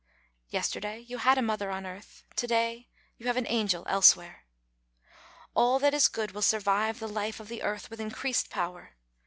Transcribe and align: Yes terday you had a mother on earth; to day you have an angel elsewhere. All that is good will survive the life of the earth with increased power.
Yes 0.49 0.71
terday 0.71 0.97
you 1.01 1.19
had 1.19 1.37
a 1.37 1.43
mother 1.43 1.69
on 1.69 1.85
earth; 1.85 2.23
to 2.35 2.47
day 2.47 2.89
you 3.19 3.27
have 3.27 3.37
an 3.37 3.45
angel 3.47 3.85
elsewhere. 3.87 4.45
All 5.53 5.77
that 5.77 5.93
is 5.93 6.07
good 6.07 6.31
will 6.31 6.41
survive 6.41 6.97
the 6.99 7.07
life 7.07 7.39
of 7.39 7.49
the 7.49 7.61
earth 7.61 7.91
with 7.91 7.99
increased 8.01 8.49
power. 8.49 8.95